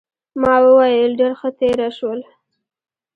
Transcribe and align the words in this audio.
ما 0.41 0.55
وویل 0.65 1.11
ډېره 1.19 1.29
ښه 1.39 1.49
تېره 1.59 1.89
شول. 1.97 2.19